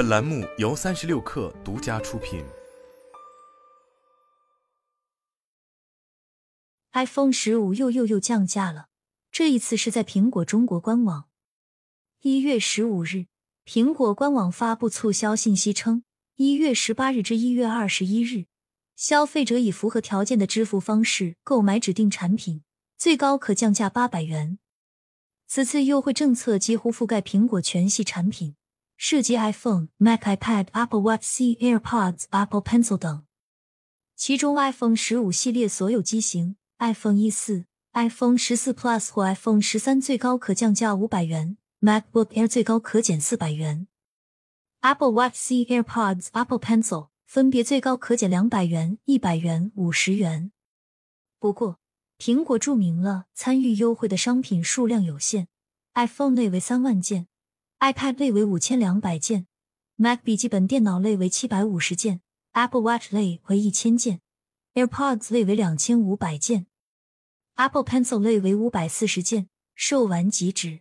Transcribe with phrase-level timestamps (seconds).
[0.00, 2.42] 本栏目由三十六氪独家出品。
[6.92, 8.86] iPhone 十五又又又降价了，
[9.30, 11.28] 这一次是在苹果中国官网。
[12.22, 13.26] 一月十五日，
[13.66, 16.02] 苹果官网发布促销信息称，
[16.36, 18.46] 一月十八日至一月二十一日，
[18.96, 22.62] 消费者以符合条件的支付方式购买指定产品，
[22.96, 24.58] 最高可降价八百元。
[25.46, 28.56] 此次优惠政策几乎覆盖苹果全系产品，
[29.02, 33.24] 涉及 iPhone、Mac、iPad、Apple Watch、C、AirPods、Apple Pencil 等。
[34.14, 37.64] 其中，iPhone 十五系列所有机型、iPhone 一四、
[37.94, 43.86] iPhone 十四 Plus 或 iPhone 十三最高可降价五百元，MacBook Air 最高可减四百元。
[44.82, 50.52] Apple Watch、C、AirPods、Apple Pencil 分别最高可减两百元、一百元、五十元。
[51.38, 51.78] 不过，
[52.18, 55.48] 苹果注明了参与优惠的商品数量有限
[55.94, 57.28] ，iPhone 内为三万件
[57.80, 59.46] ，iPad 类为五千两百件
[59.96, 62.20] ，Mac 笔记本电脑类为七百五十件
[62.52, 64.20] ，Apple Watch 类为一千件
[64.74, 66.66] ，AirPods 类为两千五百件
[67.56, 70.80] ，Apple Pencil 类为五百四十件，售完即止。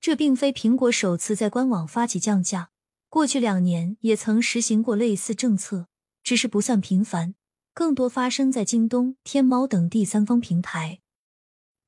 [0.00, 2.70] 这并非苹果首次在官网发起降价，
[3.08, 5.88] 过去两年也曾实行过类似政策，
[6.22, 7.34] 只是不算频繁。
[7.72, 11.00] 更多发生在京东、天猫等第三方平台。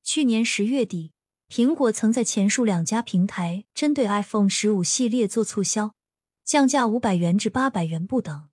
[0.02, 1.11] 去年十月底，
[1.52, 5.94] 苹果曾在前述两家平台针对 iPhone 十五系列做促销，
[6.46, 8.48] 降价五百元至八百元不等。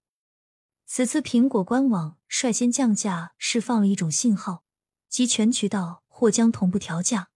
[0.85, 4.65] 此次苹果官网率先降价，释放了一种信号，
[5.07, 7.29] 即全渠道或将同步调价。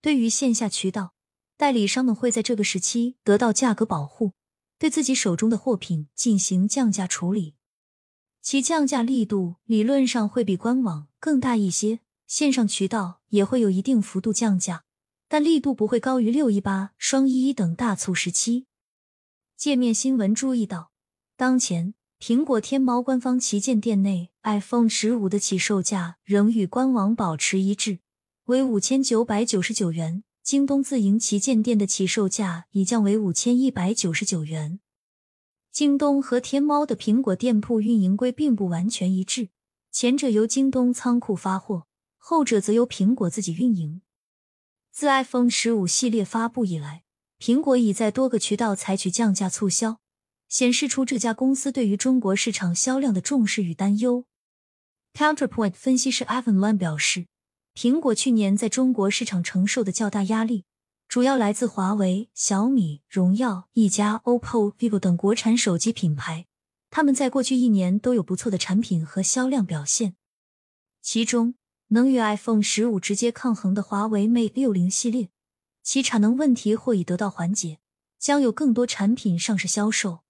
[0.00, 1.14] 对于线下渠道，
[1.56, 4.34] 代理商们会在这个时期得到价格保护，
[4.78, 7.56] 对自己手中的货品进行降价处理。
[8.40, 11.98] 其降价力度理论上会比官网更大一些，
[12.28, 14.84] 线上渠道也会有一定幅度降价，
[15.28, 18.66] 但力度不会高于六一八、双一一等大促时期。
[19.56, 20.90] 界面新闻注意到，
[21.36, 28.00] 当前苹果天猫官方旗舰店内 iPhone 十五的起售价仍与官网保持一致，
[28.44, 34.80] 为五千九百九十九元；京东自营旗舰店的起售价已降为五千一百九十九元。
[35.72, 39.50] 京东和天猫的苹果店铺运营规并不完全一致，
[39.90, 41.86] 前者由京东仓库发货，
[42.28, 44.02] 后者则由苹果自己运营。
[44.90, 47.04] 自 iPhone 十五系列发布以来，
[47.38, 50.00] 苹果已在多个渠道采取降价促销，
[50.48, 54.24] 显示出这家公司对于中国市场销量的重视与担忧。
[55.14, 57.28] Counterpoint 分析师 Evan Lam 表示，
[57.76, 60.64] 苹果去年在中国市场承受的较大压力。
[61.06, 66.46] 主要来自华为、小米、荣耀、一加、OPPO、vivo 等国产手机品牌，
[66.90, 70.16] 他们在过去一年都有不错的产品和销量表现。
[71.00, 71.54] 其中，
[71.88, 75.30] 能与 iPhone 十五直接抗衡的华为 Mate 六零系列，
[75.82, 77.78] 其产能问题或已得到缓解，
[78.18, 80.20] 将有更多产品上市销售。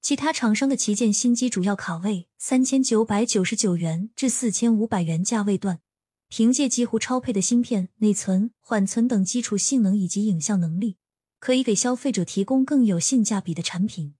[0.00, 5.80] 其他厂商的旗舰新机主要卡位三千九百九十九元至四千五百元价位段。
[6.28, 10.96] 凭借几乎超配的芯片、内存、缓存等基础性能以及影像能力，
[11.38, 14.16] 可以给消费者提供更有性价比的产品。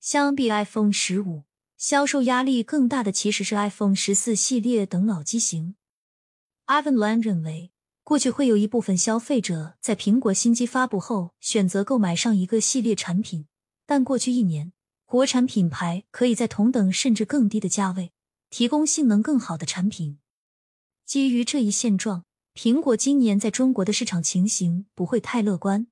[0.00, 1.42] 相比 iPhone 十五，
[1.80, 5.76] 销售压力更大的其实是 iPhone 十四系列等老机型。
[6.66, 7.72] Ivan l a n 认为，
[8.04, 13.46] 过去会有一部分消费者在苹果新机发布后选择购买上一个系列产品，
[13.86, 14.74] 但过去一年，
[15.06, 18.12] 国产品牌可以在同等甚至更低的价位
[18.50, 20.18] 提供性能更好的产品。
[21.06, 25.86] 基于这一现状，苹果今年在中国的市场情形不会太乐观。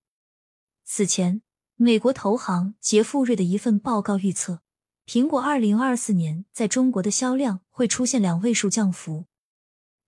[0.84, 1.40] 此前，
[1.76, 4.60] 美国投行杰富瑞的一份报告预测，
[5.08, 9.24] 苹果二零二四年在中国的销量会出现两位数降幅。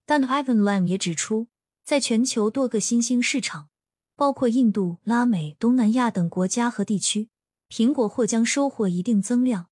[0.04, 1.48] 但 Ivan Lam 也指出，
[1.82, 3.70] 在全球多个新兴市场，
[4.14, 7.30] 包括印度、拉美、东南亚等国家和地区，
[7.70, 9.68] 苹果或将收获一定增量，